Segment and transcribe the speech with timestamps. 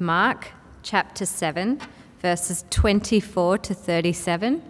[0.00, 0.52] Mark
[0.84, 1.80] chapter 7,
[2.20, 4.62] verses 24 to 37.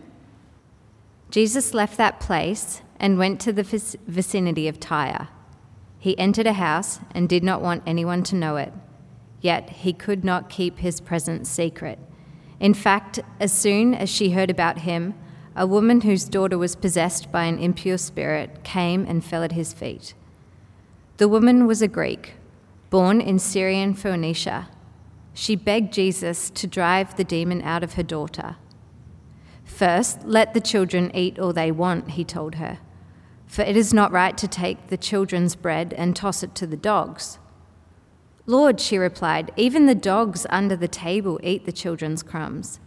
[1.31, 3.63] Jesus left that place and went to the
[4.07, 5.29] vicinity of Tyre.
[5.99, 8.73] He entered a house and did not want anyone to know it,
[9.43, 11.99] yet he could not keep his presence secret.
[12.59, 15.15] In fact, as soon as she heard about him,
[15.55, 19.75] a woman whose daughter was possessed by an impure spirit came and fell at his
[19.75, 20.15] feet.
[21.19, 22.35] The woman was a Greek,
[22.89, 24.69] born in Syrian Phoenicia
[25.39, 28.57] she begged Jesus to drive the demon out of her daughter.
[29.63, 32.81] First, let the children eat all they want, he told her,
[33.47, 36.77] for it is not right to take the children's bread and toss it to the
[36.77, 37.39] dogs.
[38.47, 42.81] Lord, she replied, even the dogs under the table eat the children's crumbs.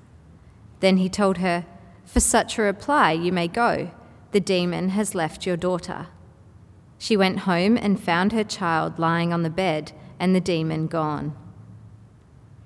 [0.81, 1.65] Then he told her,
[2.03, 3.91] For such a reply you may go.
[4.33, 6.07] The demon has left your daughter.
[6.97, 11.33] She went home and found her child lying on the bed and the demon gone.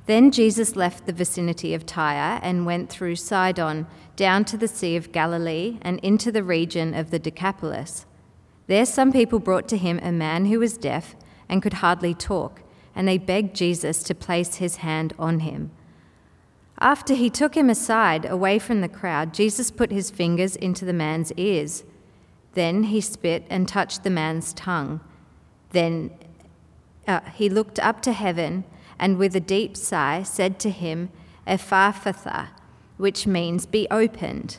[0.05, 4.95] Then Jesus left the vicinity of Tyre and went through Sidon down to the Sea
[4.95, 8.05] of Galilee and into the region of the Decapolis.
[8.67, 11.15] There, some people brought to him a man who was deaf
[11.49, 12.61] and could hardly talk,
[12.95, 15.71] and they begged Jesus to place his hand on him.
[16.79, 20.93] After he took him aside, away from the crowd, Jesus put his fingers into the
[20.93, 21.83] man's ears.
[22.53, 24.99] Then he spit and touched the man's tongue.
[25.71, 26.11] Then
[27.07, 28.65] uh, he looked up to heaven
[28.99, 31.09] and with a deep sigh said to him,
[31.47, 32.49] Ephphatha,
[32.97, 34.57] which means be opened.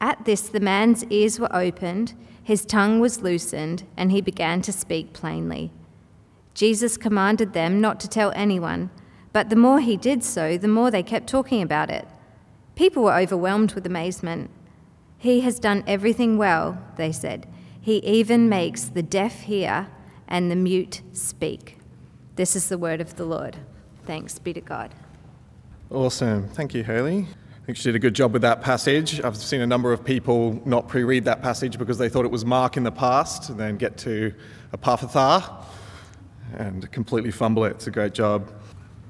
[0.00, 4.72] At this, the man's ears were opened, his tongue was loosened, and he began to
[4.72, 5.72] speak plainly.
[6.52, 8.90] Jesus commanded them not to tell anyone,
[9.32, 12.06] but the more he did so, the more they kept talking about it.
[12.76, 14.50] People were overwhelmed with amazement.
[15.18, 17.48] He has done everything well, they said.
[17.80, 19.88] He even makes the deaf hear
[20.28, 21.78] and the mute speak.
[22.36, 23.56] This is the word of the Lord.
[24.06, 24.92] Thanks be to God.
[25.88, 26.48] Awesome.
[26.48, 27.28] Thank you, Haley.
[27.28, 29.22] I think she did a good job with that passage.
[29.22, 32.32] I've seen a number of people not pre read that passage because they thought it
[32.32, 34.34] was Mark in the past and then get to
[34.72, 35.64] Ephphatha
[36.56, 37.70] and completely fumble it.
[37.70, 38.50] It's a great job.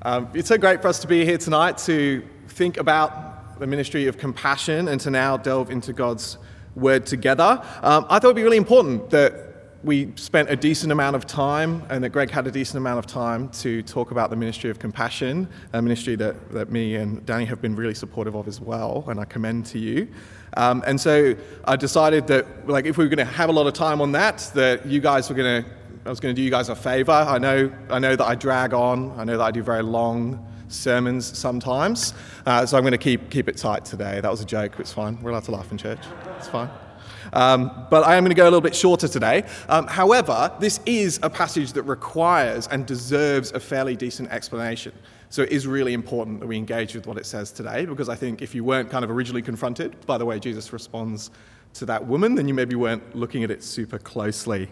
[0.03, 4.07] Um, it's so great for us to be here tonight to think about the ministry
[4.07, 6.37] of compassion and to now delve into God's
[6.75, 7.63] word together.
[7.83, 9.54] Um, I thought it would be really important that
[9.85, 13.07] we spent a decent amount of time, and that Greg had a decent amount of
[13.07, 17.45] time to talk about the ministry of compassion, a ministry that, that me and Danny
[17.45, 20.09] have been really supportive of as well, and I commend to you.
[20.57, 21.35] Um, and so
[21.65, 24.13] I decided that, like, if we were going to have a lot of time on
[24.13, 25.71] that, that you guys were going to,
[26.07, 27.13] I was going to do you guys a favor.
[27.13, 29.13] I know, I know that I drag on.
[29.19, 32.15] I know that I do very long sermons sometimes.
[32.47, 34.21] Uh, so I'm going to keep keep it tight today.
[34.21, 34.79] That was a joke.
[34.79, 35.21] It's fine.
[35.23, 36.01] We're allowed to laugh in church.
[36.39, 36.69] It's fine.
[37.35, 39.45] Um, but I am going to go a little bit shorter today.
[39.69, 44.93] Um, however, this is a passage that requires and deserves a fairly decent explanation.
[45.31, 48.15] So it is really important that we engage with what it says today, because I
[48.15, 51.33] think if you weren't kind of originally confronted by the way Jesus responds
[51.75, 54.71] to that woman, then you maybe weren't looking at it super closely.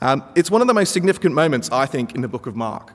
[0.00, 2.94] Um, it's one of the most significant moments, I think, in the book of Mark.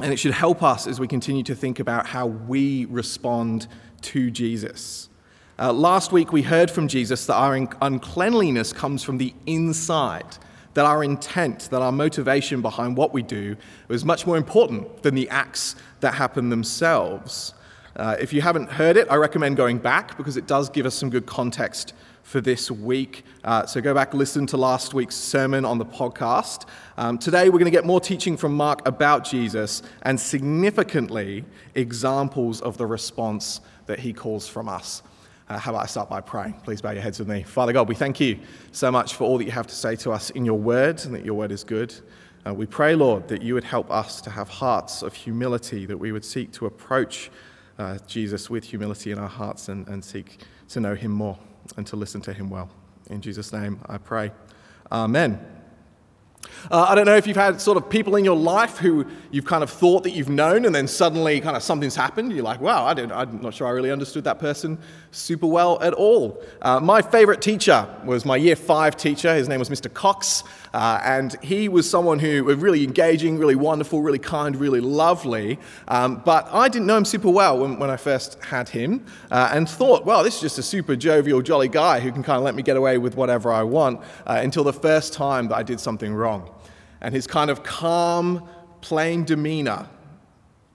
[0.00, 3.68] And it should help us as we continue to think about how we respond
[4.02, 5.08] to Jesus.
[5.58, 10.36] Uh, last week, we heard from Jesus that our uncleanliness comes from the inside,
[10.74, 13.56] that our intent, that our motivation behind what we do
[13.88, 17.54] was much more important than the acts that happen themselves.
[17.96, 20.94] Uh, if you haven't heard it, I recommend going back because it does give us
[20.94, 23.24] some good context for this week.
[23.42, 26.68] Uh, so go back, listen to last week's sermon on the podcast.
[26.98, 32.60] Um, today, we're going to get more teaching from Mark about Jesus and significantly examples
[32.60, 35.02] of the response that he calls from us.
[35.48, 36.54] Uh, how about I start by praying?
[36.64, 37.42] Please bow your heads with me.
[37.42, 38.38] Father God, we thank you
[38.72, 41.14] so much for all that you have to say to us in your word and
[41.14, 41.94] that your word is good.
[42.44, 45.98] Uh, we pray, Lord, that you would help us to have hearts of humility, that
[45.98, 47.30] we would seek to approach
[47.78, 51.38] uh, Jesus with humility in our hearts and, and seek to know him more
[51.76, 52.70] and to listen to him well.
[53.10, 54.32] In Jesus' name, I pray.
[54.90, 55.55] Amen.
[56.70, 59.44] Uh, I don't know if you've had sort of people in your life who you've
[59.44, 62.32] kind of thought that you've known, and then suddenly kind of something's happened.
[62.32, 64.78] You're like, wow, I didn't, I'm not sure I really understood that person
[65.12, 66.42] super well at all.
[66.62, 69.34] Uh, my favorite teacher was my year five teacher.
[69.34, 69.92] His name was Mr.
[69.92, 70.42] Cox,
[70.74, 75.58] uh, and he was someone who was really engaging, really wonderful, really kind, really lovely.
[75.88, 79.50] Um, but I didn't know him super well when, when I first had him, uh,
[79.52, 82.42] and thought, well, this is just a super jovial, jolly guy who can kind of
[82.42, 85.62] let me get away with whatever I want uh, until the first time that I
[85.62, 86.25] did something wrong
[87.00, 88.48] and his kind of calm,
[88.80, 89.88] plain demeanor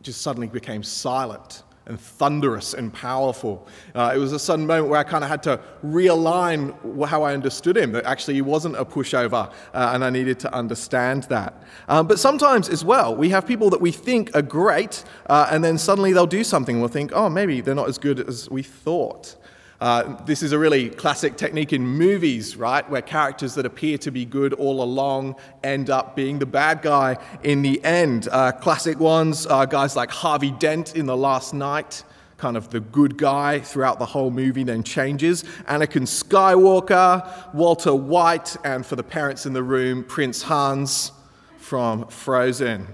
[0.01, 3.67] just suddenly became silent and thunderous and powerful.
[3.95, 6.73] Uh, it was a sudden moment where I kind of had to realign
[7.07, 10.53] how I understood him, that actually he wasn't a pushover, uh, and I needed to
[10.53, 11.63] understand that.
[11.87, 15.63] Um, but sometimes as well, we have people that we think are great, uh, and
[15.63, 18.49] then suddenly they'll do something, and we'll think, oh, maybe they're not as good as
[18.49, 19.35] we thought.
[19.81, 22.87] Uh, this is a really classic technique in movies, right?
[22.87, 27.17] Where characters that appear to be good all along end up being the bad guy
[27.41, 28.29] in the end.
[28.31, 32.03] Uh, classic ones are guys like Harvey Dent in The Last Night
[32.37, 35.43] kind of the good guy throughout the whole movie, then changes.
[35.67, 41.11] Anakin Skywalker, Walter White, and for the parents in the room, Prince Hans
[41.59, 42.87] from Frozen.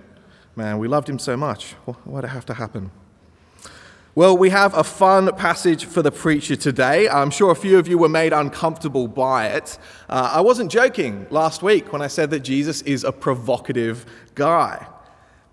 [0.57, 1.71] Man, we loved him so much.
[2.03, 2.91] Why'd it have to happen?
[4.17, 7.07] Well, we have a fun passage for the preacher today.
[7.07, 9.77] I'm sure a few of you were made uncomfortable by it.
[10.09, 14.87] Uh, I wasn't joking last week when I said that Jesus is a provocative guy.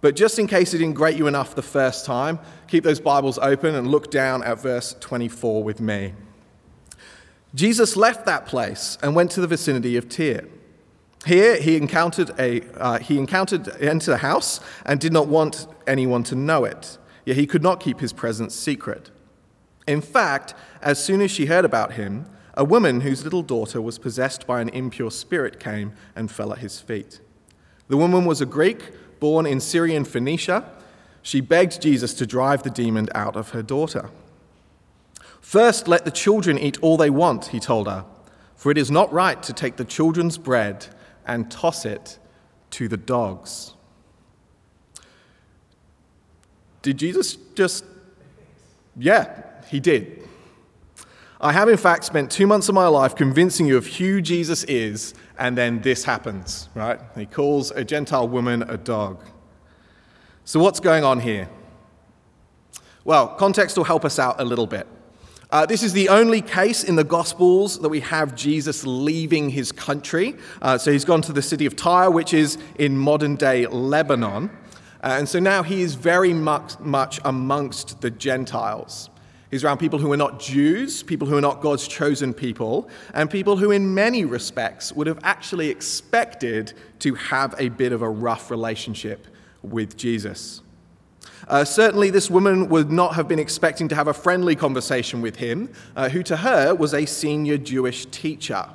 [0.01, 3.39] But just in case it didn't grate you enough the first time, keep those Bibles
[3.39, 6.15] open and look down at verse 24 with me.
[7.55, 10.49] Jesus left that place and went to the vicinity of Tyre.
[11.27, 16.23] Here he encountered a uh, he encountered entered a house and did not want anyone
[16.23, 19.11] to know it yet he could not keep his presence secret.
[19.87, 23.99] In fact, as soon as she heard about him, a woman whose little daughter was
[23.99, 27.21] possessed by an impure spirit came and fell at his feet.
[27.89, 30.65] The woman was a Greek born in Syrian Phoenicia.
[31.23, 34.11] She begged Jesus to drive the demon out of her daughter.
[35.41, 38.05] First, let the children eat all they want, he told her,
[38.57, 40.87] for it is not right to take the children's bread
[41.27, 42.19] and toss it
[42.71, 43.75] to the dogs.
[46.85, 47.83] Did Jesus just.
[48.95, 50.29] Yeah, he did.
[51.41, 54.65] I have, in fact, spent two months of my life convincing you of who Jesus
[54.65, 57.01] is, and then this happens, right?
[57.17, 59.25] He calls a Gentile woman a dog.
[60.45, 61.49] So, what's going on here?
[63.03, 64.87] Well, context will help us out a little bit.
[65.51, 69.73] Uh, this is the only case in the Gospels that we have Jesus leaving his
[69.73, 70.37] country.
[70.61, 74.51] Uh, so he's gone to the city of Tyre, which is in modern day Lebanon.
[75.05, 79.11] Uh, and so now he is very much, much amongst the Gentiles.
[79.51, 83.31] He's around people who are not Jews, people who are not God's chosen people, and
[83.31, 88.09] people who, in many respects, would have actually expected to have a bit of a
[88.09, 89.27] rough relationship
[89.63, 90.63] with Jesus.
[91.49, 95.37] Uh, certainly, this woman would not have been expecting to have a friendly conversation with
[95.37, 98.67] him, uh, who to her was a senior Jewish teacher.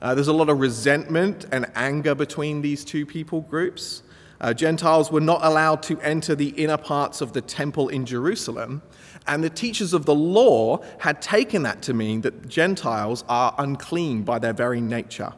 [0.00, 4.02] Uh, there's a lot of resentment and anger between these two people groups.
[4.42, 8.82] Uh, Gentiles were not allowed to enter the inner parts of the temple in Jerusalem,
[9.28, 14.24] and the teachers of the law had taken that to mean that Gentiles are unclean
[14.24, 15.32] by their very nature.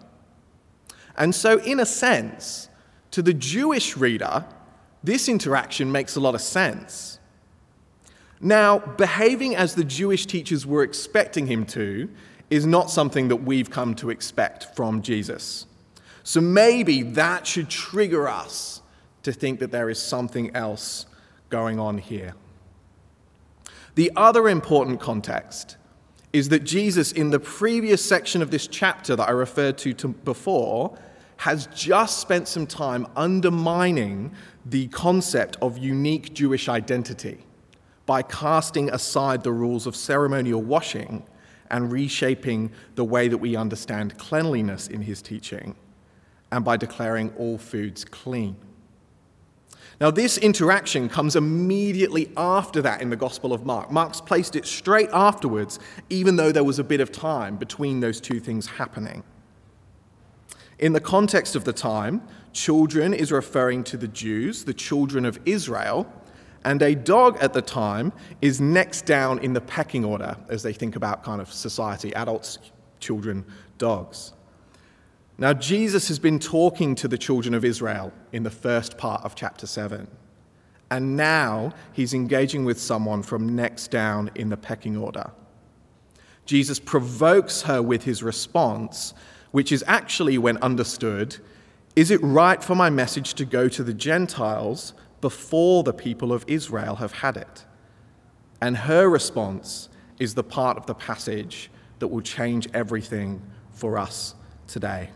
[1.18, 2.70] And so, in a sense,
[3.10, 4.46] to the Jewish reader,
[5.04, 7.18] this interaction makes a lot of sense.
[8.40, 12.08] Now, behaving as the Jewish teachers were expecting him to
[12.48, 15.66] is not something that we've come to expect from Jesus.
[16.22, 18.80] So maybe that should trigger us
[19.24, 21.06] to think that there is something else
[21.50, 22.34] going on here.
[23.96, 25.76] The other important context
[26.32, 30.08] is that Jesus, in the previous section of this chapter that I referred to, to
[30.08, 30.98] before,
[31.38, 34.32] has just spent some time undermining
[34.66, 37.38] the concept of unique Jewish identity
[38.06, 41.24] by casting aside the rules of ceremonial washing
[41.70, 45.74] and reshaping the way that we understand cleanliness in his teaching,
[46.52, 48.56] and by declaring all foods clean.
[50.00, 53.90] Now, this interaction comes immediately after that in the Gospel of Mark.
[53.92, 55.78] Mark's placed it straight afterwards,
[56.10, 59.22] even though there was a bit of time between those two things happening.
[60.78, 65.38] In the context of the time, children is referring to the Jews, the children of
[65.44, 66.12] Israel,
[66.64, 70.72] and a dog at the time is next down in the pecking order as they
[70.72, 72.58] think about kind of society adults,
[73.00, 73.44] children,
[73.78, 74.32] dogs.
[75.36, 79.34] Now, Jesus has been talking to the children of Israel in the first part of
[79.34, 80.06] chapter 7.
[80.90, 85.32] And now he's engaging with someone from next down in the pecking order.
[86.46, 89.12] Jesus provokes her with his response,
[89.50, 91.38] which is actually, when understood,
[91.96, 96.44] is it right for my message to go to the Gentiles before the people of
[96.46, 97.64] Israel have had it?
[98.60, 99.88] And her response
[100.20, 104.36] is the part of the passage that will change everything for us
[104.68, 105.10] today.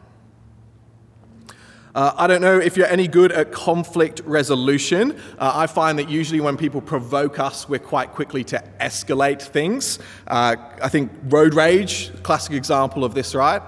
[1.99, 5.19] Uh, I don't know if you're any good at conflict resolution.
[5.37, 9.99] Uh, I find that usually when people provoke us, we're quite quickly to escalate things.
[10.29, 13.61] Uh, I think road rage, classic example of this, right?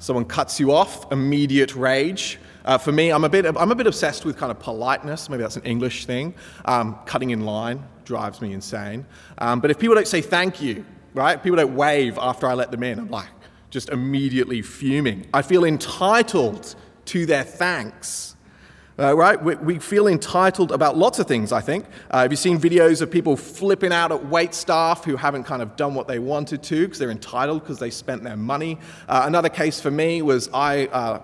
[0.00, 2.40] Someone cuts you off, immediate rage.
[2.64, 5.30] Uh, for me, I'm a, bit, I'm a bit obsessed with kind of politeness.
[5.30, 6.34] Maybe that's an English thing.
[6.64, 9.06] Um, cutting in line, drives me insane.
[9.38, 11.40] Um, but if people don't say thank you, right?
[11.40, 12.98] People don't wave after I let them in.
[12.98, 13.28] I'm like,
[13.70, 15.28] just immediately fuming.
[15.32, 16.74] I feel entitled
[17.08, 18.36] to their thanks.
[18.98, 19.40] Uh, right?
[19.40, 21.86] We, we, feel entitled about lots of things, I think.
[22.10, 25.62] Uh, have you seen videos of people flipping out at wait staff who haven't kind
[25.62, 28.76] of done what they wanted to because they're entitled because they spent their money?
[29.08, 31.22] Uh, another case for me was I, uh,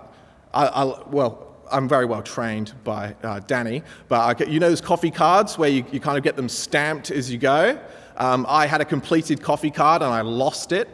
[0.53, 4.79] I, I, well, I'm very well trained by uh, Danny, but I, you know those
[4.79, 7.77] coffee cards where you, you kind of get them stamped as you go?
[8.15, 10.87] Um, I had a completed coffee card and I lost it.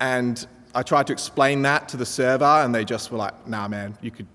[0.00, 3.66] And I tried to explain that to the server, and they just were like, nah,
[3.66, 4.26] man, you could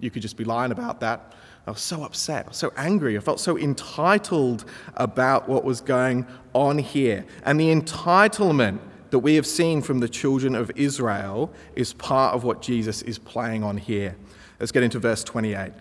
[0.00, 1.34] you could just be lying about that.
[1.66, 5.80] I was so upset, I was so angry, I felt so entitled about what was
[5.80, 7.24] going on here.
[7.44, 12.44] And the entitlement that we have seen from the children of Israel is part of
[12.44, 14.16] what Jesus is playing on here.
[14.58, 15.72] Let's get into verse 28.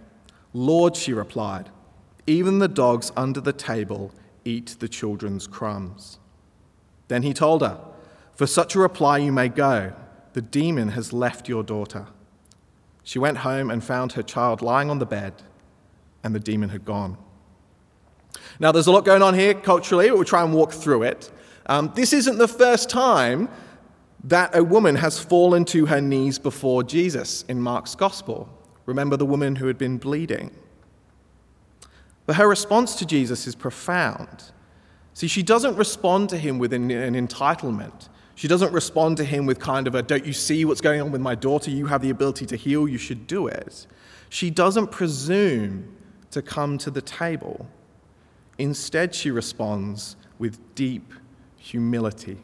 [0.54, 1.70] Lord, she replied,
[2.28, 4.12] even the dogs under the table
[4.46, 6.20] eat the children's crumbs.
[7.08, 7.80] Then he told her,
[8.40, 9.92] For such a reply you may go.
[10.32, 12.08] The demon has left your daughter.
[13.04, 15.34] She went home and found her child lying on the bed,
[16.24, 17.18] and the demon had gone.
[18.58, 21.30] Now, there's a lot going on here culturally, but we'll try and walk through it.
[21.66, 23.50] Um, this isn't the first time
[24.24, 28.48] that a woman has fallen to her knees before Jesus in Mark's gospel.
[28.86, 30.56] Remember the woman who had been bleeding.
[32.26, 34.46] But her response to Jesus is profound.
[35.14, 38.08] See, she doesn't respond to him with an, an entitlement.
[38.40, 41.12] She doesn't respond to him with kind of a, Don't you see what's going on
[41.12, 41.72] with my daughter?
[41.72, 43.86] You have the ability to heal, you should do it.
[44.30, 45.94] She doesn't presume
[46.32, 47.68] to come to the table.
[48.58, 51.14] Instead, she responds with deep
[51.58, 52.38] humility.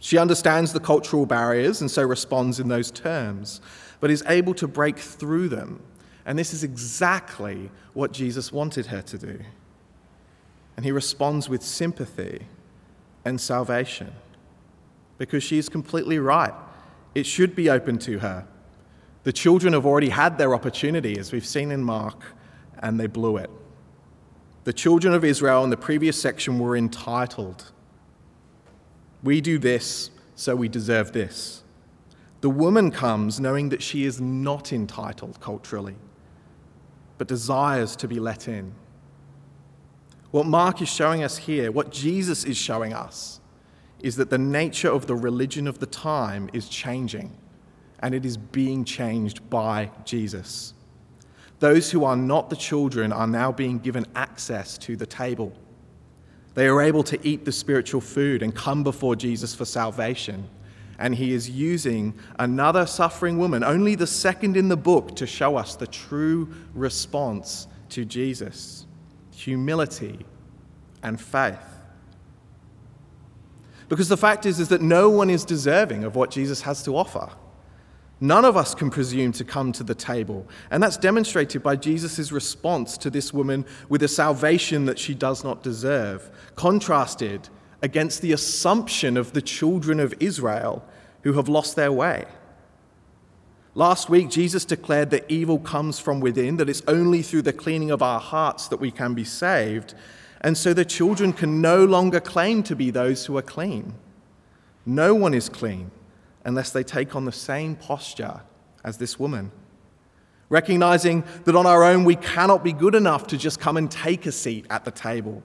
[0.00, 3.60] She understands the cultural barriers and so responds in those terms,
[4.00, 5.80] but is able to break through them.
[6.24, 9.38] And this is exactly what Jesus wanted her to do.
[10.76, 12.48] And he responds with sympathy
[13.24, 14.12] and salvation
[15.18, 16.54] because she's completely right.
[17.14, 18.46] It should be open to her.
[19.24, 22.22] The children have already had their opportunity, as we've seen in Mark,
[22.78, 23.50] and they blew it.
[24.64, 27.72] The children of Israel in the previous section were entitled.
[29.22, 31.62] We do this, so we deserve this.
[32.40, 35.96] The woman comes knowing that she is not entitled culturally,
[37.18, 38.72] but desires to be let in.
[40.30, 43.40] What Mark is showing us here, what Jesus is showing us,
[44.06, 47.36] is that the nature of the religion of the time is changing,
[47.98, 50.74] and it is being changed by Jesus.
[51.58, 55.52] Those who are not the children are now being given access to the table.
[56.54, 60.48] They are able to eat the spiritual food and come before Jesus for salvation.
[61.00, 65.56] And he is using another suffering woman, only the second in the book, to show
[65.56, 68.86] us the true response to Jesus
[69.32, 70.24] humility
[71.02, 71.75] and faith.
[73.88, 76.96] Because the fact is, is that no one is deserving of what Jesus has to
[76.96, 77.30] offer.
[78.20, 80.46] None of us can presume to come to the table.
[80.70, 85.44] And that's demonstrated by Jesus' response to this woman with a salvation that she does
[85.44, 87.48] not deserve, contrasted
[87.82, 90.82] against the assumption of the children of Israel
[91.22, 92.24] who have lost their way.
[93.74, 97.90] Last week, Jesus declared that evil comes from within, that it's only through the cleaning
[97.90, 99.94] of our hearts that we can be saved.
[100.40, 103.94] And so the children can no longer claim to be those who are clean.
[104.84, 105.90] No one is clean
[106.44, 108.42] unless they take on the same posture
[108.84, 109.50] as this woman.
[110.48, 114.26] Recognizing that on our own we cannot be good enough to just come and take
[114.26, 115.42] a seat at the table,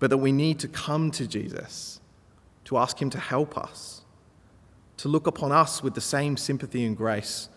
[0.00, 2.00] but that we need to come to Jesus,
[2.64, 4.02] to ask Him to help us,
[4.96, 7.48] to look upon us with the same sympathy and grace.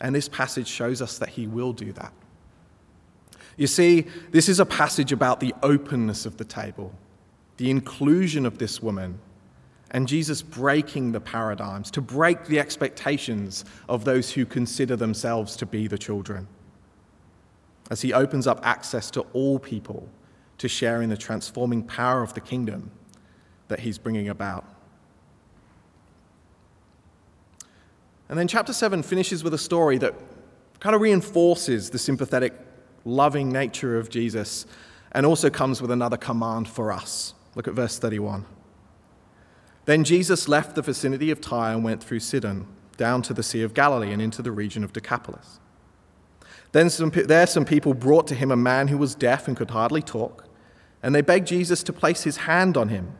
[0.00, 2.12] And this passage shows us that He will do that.
[3.58, 6.94] You see, this is a passage about the openness of the table,
[7.58, 9.18] the inclusion of this woman,
[9.90, 15.66] and Jesus breaking the paradigms, to break the expectations of those who consider themselves to
[15.66, 16.46] be the children.
[17.90, 20.08] As he opens up access to all people
[20.58, 22.92] to share in the transforming power of the kingdom
[23.66, 24.64] that he's bringing about.
[28.28, 30.14] And then chapter 7 finishes with a story that
[30.78, 32.52] kind of reinforces the sympathetic
[33.08, 34.66] loving nature of Jesus
[35.12, 37.34] and also comes with another command for us.
[37.54, 38.44] Look at verse 31.
[39.86, 42.66] Then Jesus left the vicinity of Tyre and went through Sidon,
[42.98, 45.60] down to the Sea of Galilee and into the region of Decapolis.
[46.72, 49.70] Then some, there some people brought to him a man who was deaf and could
[49.70, 50.44] hardly talk,
[51.02, 53.12] and they begged Jesus to place his hand on him.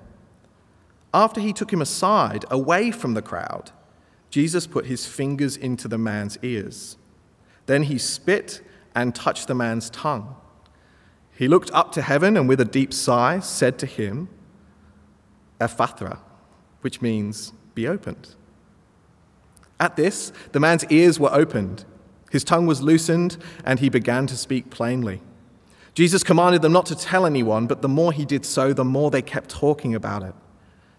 [1.15, 3.71] After he took him aside, away from the crowd,
[4.29, 6.99] Jesus put his fingers into the man's ears.
[7.65, 8.61] Then he spit
[8.95, 10.35] and touched the man's tongue.
[11.35, 14.29] He looked up to heaven and with a deep sigh said to him,
[15.61, 16.19] Ephphatha,
[16.81, 18.35] which means be opened.
[19.81, 21.85] At this, the man's ears were opened,
[22.31, 25.23] his tongue was loosened, and he began to speak plainly.
[25.95, 29.11] Jesus commanded them not to tell anyone, but the more he did so, the more
[29.11, 30.35] they kept talking about it.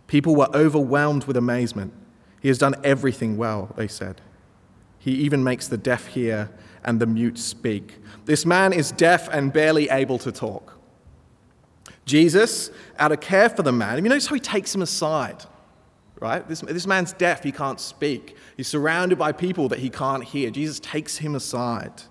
[0.07, 1.93] People were overwhelmed with amazement.
[2.41, 4.21] He has done everything well, they said.
[4.97, 6.49] He even makes the deaf hear
[6.83, 7.95] and the mute speak.
[8.25, 10.77] This man is deaf and barely able to talk.
[12.05, 15.45] Jesus, out of care for the man, you notice how he takes him aside,
[16.19, 16.47] right?
[16.47, 18.35] This, this man's deaf, he can't speak.
[18.57, 20.49] He's surrounded by people that he can't hear.
[20.49, 22.03] Jesus takes him aside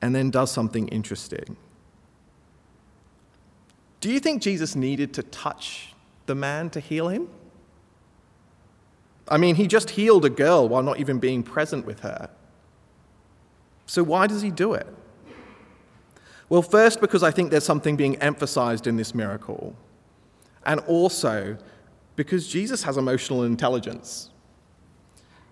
[0.00, 1.56] and then does something interesting.
[4.00, 5.94] Do you think Jesus needed to touch
[6.26, 7.28] the man to heal him?
[9.26, 12.30] I mean, he just healed a girl while not even being present with her.
[13.88, 14.86] So, why does he do it?
[16.50, 19.74] Well, first, because I think there's something being emphasized in this miracle.
[20.64, 21.56] And also,
[22.14, 24.30] because Jesus has emotional intelligence.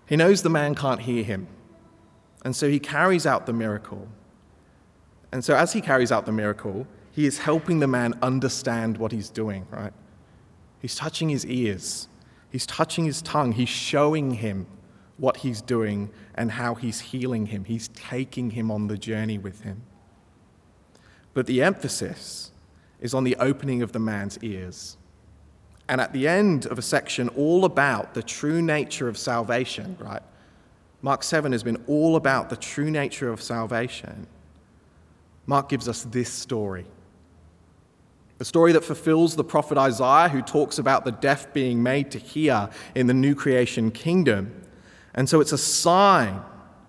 [0.05, 1.47] He knows the man can't hear him.
[2.45, 4.07] And so he carries out the miracle.
[5.31, 9.11] And so, as he carries out the miracle, he is helping the man understand what
[9.11, 9.93] he's doing, right?
[10.79, 12.07] He's touching his ears,
[12.51, 14.67] he's touching his tongue, he's showing him
[15.17, 17.65] what he's doing and how he's healing him.
[17.65, 19.81] He's taking him on the journey with him.
[21.33, 22.51] But the emphasis
[22.99, 24.97] is on the opening of the man's ears.
[25.89, 30.21] And at the end of a section all about the true nature of salvation, right?
[31.01, 34.27] Mark 7 has been all about the true nature of salvation.
[35.45, 36.85] Mark gives us this story.
[38.37, 42.19] The story that fulfills the prophet Isaiah, who talks about the deaf being made to
[42.19, 44.63] hear in the new creation kingdom.
[45.17, 46.41] And so it's a sign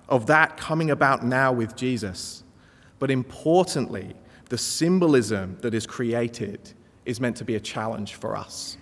[0.09, 2.45] of that coming about now with Jesus.
[2.99, 4.15] But importantly,
[4.51, 6.73] the symbolism that is created
[7.07, 8.77] is meant to be a challenge for us.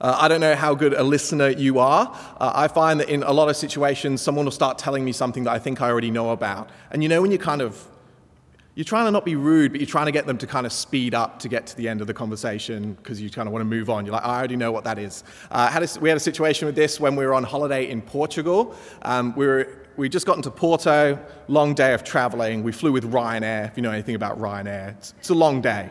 [0.00, 2.16] Uh, I don't know how good a listener you are.
[2.40, 5.44] Uh, I find that in a lot of situations, someone will start telling me something
[5.44, 6.70] that I think I already know about.
[6.90, 7.84] And you know, when you kind of
[8.78, 10.72] you're trying to not be rude, but you're trying to get them to kind of
[10.72, 13.60] speed up to get to the end of the conversation because you kind of want
[13.60, 14.06] to move on.
[14.06, 15.24] You're like, I already know what that is.
[15.50, 18.00] Uh, had a, we had a situation with this when we were on holiday in
[18.00, 18.76] Portugal.
[19.02, 22.62] Um, we were we just got into Porto, long day of traveling.
[22.62, 24.96] We flew with Ryanair, if you know anything about Ryanair.
[24.96, 25.90] It's, it's, a long day.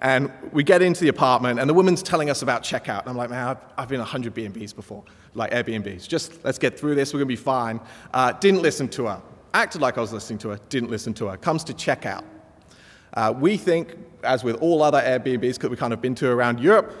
[0.00, 3.00] And we get into the apartment, and the woman's telling us about checkout.
[3.00, 6.08] And I'm like, man, I've, I've been 100 B&Bs before, like Airbnbs.
[6.08, 7.80] Just let's get through this, we're going to be fine.
[8.14, 9.22] Uh, didn't listen to her
[9.54, 11.36] acted like I was listening to her, didn't listen to her.
[11.36, 12.24] Comes to checkout.
[13.14, 16.58] Uh, we think, as with all other Airbnbs, that we've kind of been to around
[16.60, 16.92] Europe,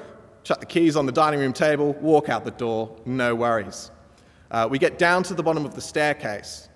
[0.44, 3.90] chuck the keys on the dining room table, walk out the door, no worries.
[4.50, 6.68] Uh, we get down to the bottom of the staircase.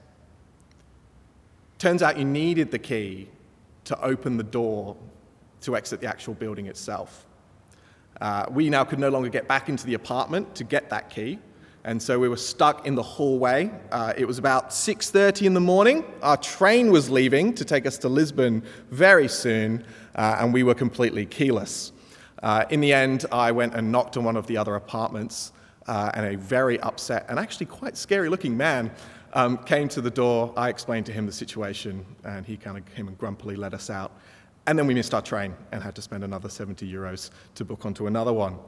[1.78, 3.28] Turns out you needed the key
[3.84, 4.96] to open the door
[5.60, 7.26] to exit the actual building itself.
[8.20, 11.38] Uh, we now could no longer get back into the apartment to get that key.
[11.88, 13.70] And so we were stuck in the hallway.
[13.90, 16.04] Uh, it was about 6:30 in the morning.
[16.20, 20.74] Our train was leaving to take us to Lisbon very soon, uh, and we were
[20.74, 21.92] completely keyless.
[22.42, 25.52] Uh, in the end, I went and knocked on one of the other apartments,
[25.86, 28.90] uh, and a very upset and actually quite scary-looking man
[29.32, 30.52] um, came to the door.
[30.58, 33.88] I explained to him the situation, and he kind of came and grumpily let us
[33.88, 34.12] out.
[34.66, 37.86] And then we missed our train and had to spend another 70 euros to book
[37.86, 38.58] onto another one.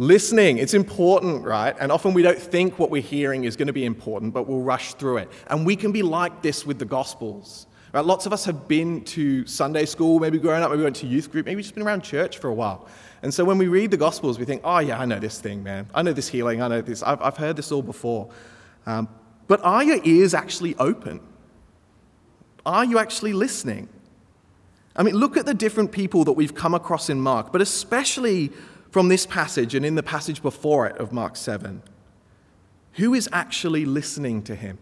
[0.00, 1.76] Listening, it's important, right?
[1.78, 4.62] And often we don't think what we're hearing is going to be important, but we'll
[4.62, 5.30] rush through it.
[5.48, 7.66] And we can be like this with the Gospels.
[7.92, 8.02] Right?
[8.02, 11.30] Lots of us have been to Sunday school, maybe growing up, maybe went to youth
[11.30, 12.88] group, maybe just been around church for a while.
[13.20, 15.62] And so when we read the Gospels, we think, oh, yeah, I know this thing,
[15.62, 15.86] man.
[15.94, 16.62] I know this healing.
[16.62, 17.02] I know this.
[17.02, 18.30] I've, I've heard this all before.
[18.86, 19.06] Um,
[19.48, 21.20] but are your ears actually open?
[22.64, 23.90] Are you actually listening?
[24.96, 28.50] I mean, look at the different people that we've come across in Mark, but especially
[28.90, 31.82] from this passage and in the passage before it of Mark 7.
[32.94, 34.78] Who is actually listening to him?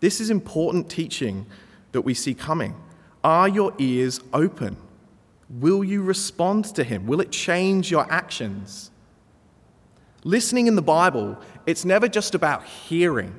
[0.00, 1.46] This is important teaching
[1.92, 2.74] that we see coming.
[3.24, 4.76] Are your ears open?
[5.48, 7.06] Will you respond to him?
[7.06, 8.90] Will it change your actions?
[10.24, 13.34] Listening in the Bible, it's never just about hearing,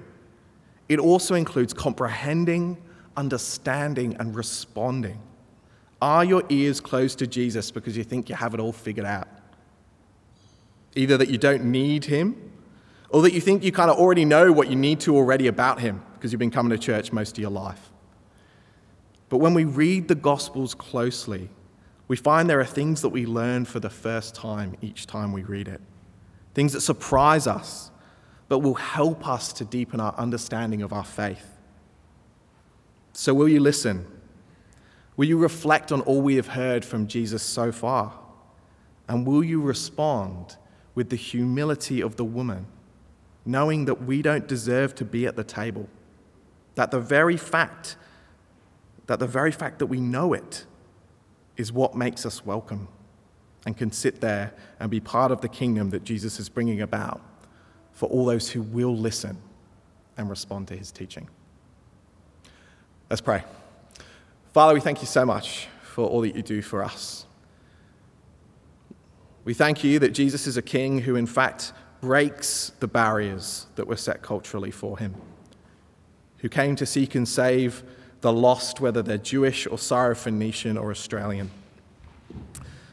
[0.89, 2.77] it also includes comprehending,
[3.15, 5.19] understanding, and responding.
[6.03, 9.29] Are your ears closed to Jesus because you think you have it all figured out?
[10.97, 12.51] Either that you don't need him,
[13.07, 15.79] or that you think you kind of already know what you need to already about
[15.79, 17.89] him because you've been coming to church most of your life.
[19.29, 21.47] But when we read the Gospels closely,
[22.09, 25.43] we find there are things that we learn for the first time each time we
[25.43, 25.79] read it.
[26.53, 27.91] Things that surprise us,
[28.49, 31.47] but will help us to deepen our understanding of our faith.
[33.13, 34.05] So, will you listen?
[35.15, 38.13] Will you reflect on all we have heard from Jesus so far?
[39.07, 40.57] And will you respond
[40.95, 42.65] with the humility of the woman,
[43.45, 45.87] knowing that we don't deserve to be at the table?
[46.75, 47.97] That the very fact
[49.07, 50.65] that the very fact that we know it
[51.57, 52.87] is what makes us welcome
[53.65, 57.21] and can sit there and be part of the kingdom that Jesus is bringing about
[57.91, 59.37] for all those who will listen
[60.17, 61.29] and respond to his teaching.
[63.09, 63.43] Let's pray.
[64.53, 67.25] Father, we thank you so much for all that you do for us.
[69.45, 73.87] We thank you that Jesus is a king who, in fact, breaks the barriers that
[73.87, 75.15] were set culturally for him,
[76.37, 77.81] who came to seek and save
[78.21, 81.49] the lost, whether they're Jewish or Syrophoenician or Australian.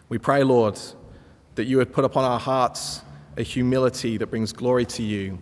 [0.08, 0.80] We pray, Lord,
[1.56, 3.02] that you would put upon our hearts
[3.36, 5.38] a humility that brings glory to you,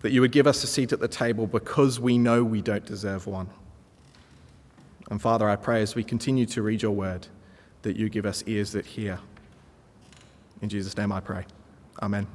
[0.00, 2.84] that you would give us a seat at the table because we know we don't
[2.84, 3.48] deserve one.
[5.10, 7.26] And Father, I pray as we continue to read your word
[7.82, 9.18] that you give us ears that hear.
[10.62, 11.44] In Jesus' name I pray.
[12.00, 12.26] Amen.